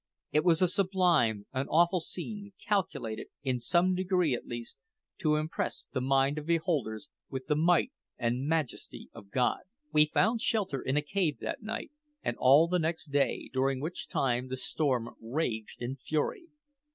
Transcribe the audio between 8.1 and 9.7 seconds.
and majesty of God.